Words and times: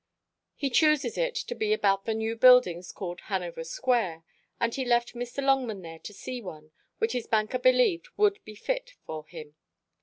He 0.55 0.71
chooses 0.71 1.15
it 1.15 1.35
to 1.35 1.53
be 1.53 1.73
about 1.73 2.05
the 2.05 2.15
new 2.15 2.35
buildings 2.35 2.91
called 2.91 3.21
Hanover 3.25 3.63
Square; 3.63 4.23
and 4.59 4.73
he 4.73 4.83
left 4.83 5.13
Mr. 5.13 5.43
Longman 5.45 5.83
there 5.83 5.99
to 5.99 6.11
see 6.11 6.41
one, 6.41 6.71
which 6.97 7.11
his 7.13 7.27
banker 7.27 7.59
believed 7.59 8.07
would 8.17 8.43
be 8.43 8.55
fit 8.55 8.93
for 9.05 9.27
him. 9.27 9.53